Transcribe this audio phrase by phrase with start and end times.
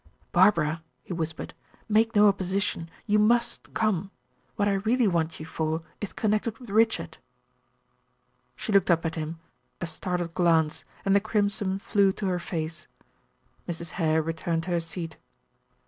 [0.31, 1.53] "Barbara," he whispered,
[1.87, 2.89] "make no opposition.
[3.05, 4.09] You must come.
[4.55, 7.19] What I really want you for is connected with Richard."
[8.55, 9.37] She looked up at him,
[9.79, 12.87] a startled glance, and the crimson flew to her face.
[13.69, 13.91] Mrs.
[13.91, 15.17] Hare returned to her seat.